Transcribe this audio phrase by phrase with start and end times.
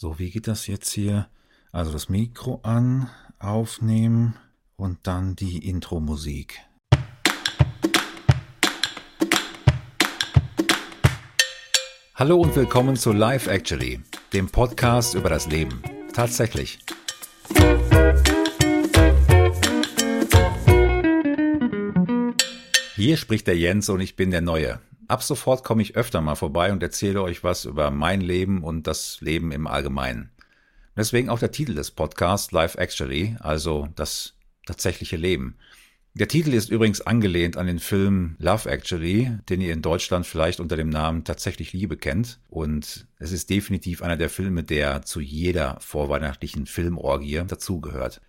[0.00, 1.28] So, wie geht das jetzt hier?
[1.72, 3.10] Also das Mikro an,
[3.40, 4.36] aufnehmen
[4.76, 6.60] und dann die Intro-Musik.
[12.14, 14.00] Hallo und willkommen zu Live Actually,
[14.32, 15.82] dem Podcast über das Leben.
[16.14, 16.78] Tatsächlich.
[22.94, 24.78] Hier spricht der Jens und ich bin der Neue.
[25.08, 28.86] Ab sofort komme ich öfter mal vorbei und erzähle euch was über mein Leben und
[28.86, 30.30] das Leben im Allgemeinen.
[30.96, 34.34] Deswegen auch der Titel des Podcasts Life Actually, also das
[34.66, 35.56] tatsächliche Leben.
[36.12, 40.60] Der Titel ist übrigens angelehnt an den Film Love Actually, den ihr in Deutschland vielleicht
[40.60, 42.40] unter dem Namen Tatsächlich Liebe kennt.
[42.48, 48.20] Und es ist definitiv einer der Filme, der zu jeder vorweihnachtlichen Filmorgie dazugehört.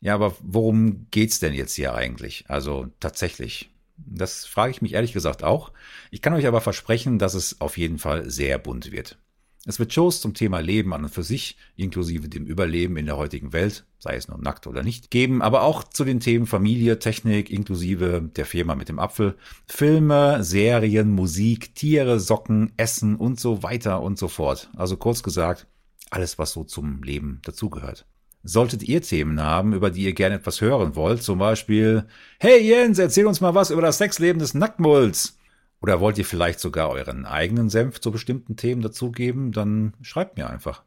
[0.00, 2.44] Ja, aber worum geht's denn jetzt hier eigentlich?
[2.48, 3.70] Also tatsächlich.
[3.96, 5.72] Das frage ich mich ehrlich gesagt auch.
[6.10, 9.18] Ich kann euch aber versprechen, dass es auf jeden Fall sehr bunt wird.
[9.66, 13.16] Es wird Shows zum Thema Leben an und für sich, inklusive dem Überleben in der
[13.16, 16.98] heutigen Welt, sei es nur nackt oder nicht, geben, aber auch zu den Themen Familie,
[16.98, 23.62] Technik, inklusive der Firma mit dem Apfel, Filme, Serien, Musik, Tiere, Socken, Essen und so
[23.62, 24.70] weiter und so fort.
[24.76, 25.66] Also kurz gesagt,
[26.10, 28.06] alles, was so zum Leben dazugehört.
[28.46, 32.04] Solltet ihr Themen haben, über die ihr gerne etwas hören wollt, zum Beispiel,
[32.38, 35.38] hey Jens, erzähl uns mal was über das Sexleben des Nacktmulls.
[35.80, 40.48] Oder wollt ihr vielleicht sogar euren eigenen Senf zu bestimmten Themen dazugeben, dann schreibt mir
[40.48, 40.82] einfach.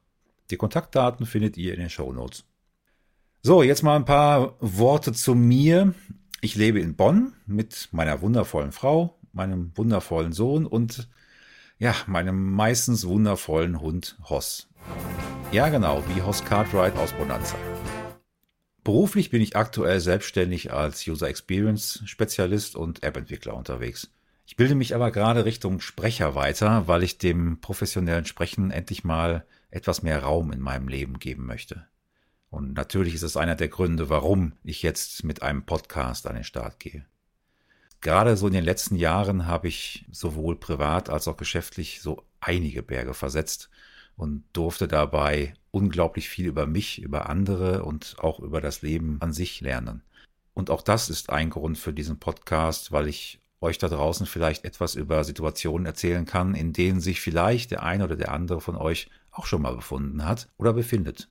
[0.52, 2.46] Die Kontaktdaten findet ihr in den Show Notes.
[3.42, 5.94] So, jetzt mal ein paar Worte zu mir.
[6.42, 11.10] Ich lebe in Bonn mit meiner wundervollen Frau, meinem wundervollen Sohn und
[11.80, 14.68] ja, meinem meistens wundervollen Hund Hoss.
[15.54, 17.56] Ja, genau, wie Hoss Cartwright aus Bonanza.
[18.84, 24.12] Beruflich bin ich aktuell selbstständig als User Experience Spezialist und App-Entwickler unterwegs.
[24.46, 29.46] Ich bilde mich aber gerade Richtung Sprecher weiter, weil ich dem professionellen Sprechen endlich mal
[29.72, 31.88] etwas mehr Raum in meinem Leben geben möchte.
[32.50, 36.44] Und natürlich ist es einer der Gründe, warum ich jetzt mit einem Podcast an den
[36.44, 37.06] Start gehe.
[38.02, 42.84] Gerade so in den letzten Jahren habe ich sowohl privat als auch geschäftlich so einige
[42.84, 43.70] Berge versetzt
[44.18, 49.32] und durfte dabei unglaublich viel über mich, über andere und auch über das Leben an
[49.32, 50.04] sich lernen.
[50.54, 54.66] Und auch das ist ein Grund für diesen Podcast, weil ich euch da draußen vielleicht
[54.66, 58.76] etwas über Situationen erzählen kann, in denen sich vielleicht der eine oder der andere von
[58.76, 61.30] euch auch schon mal befunden hat oder befindet.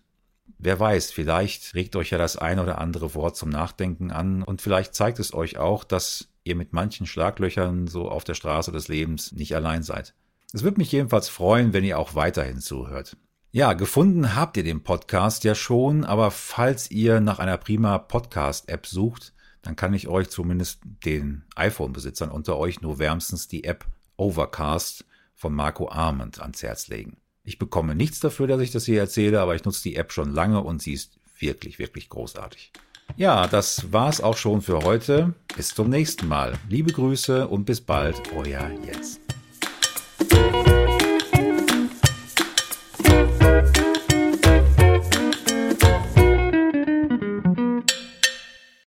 [0.58, 4.62] Wer weiß, vielleicht regt euch ja das eine oder andere Wort zum Nachdenken an und
[4.62, 8.88] vielleicht zeigt es euch auch, dass ihr mit manchen Schlaglöchern so auf der Straße des
[8.88, 10.14] Lebens nicht allein seid.
[10.52, 13.16] Es würde mich jedenfalls freuen, wenn ihr auch weiterhin zuhört.
[13.52, 18.86] Ja, gefunden habt ihr den Podcast ja schon, aber falls ihr nach einer prima Podcast-App
[18.86, 23.86] sucht, dann kann ich euch zumindest den iPhone-Besitzern unter euch nur wärmstens die App
[24.16, 27.16] Overcast von Marco Arment ans Herz legen.
[27.42, 30.32] Ich bekomme nichts dafür, dass ich das hier erzähle, aber ich nutze die App schon
[30.32, 32.72] lange und sie ist wirklich, wirklich großartig.
[33.16, 35.34] Ja, das war's auch schon für heute.
[35.56, 36.58] Bis zum nächsten Mal.
[36.68, 39.20] Liebe Grüße und bis bald, euer Jens.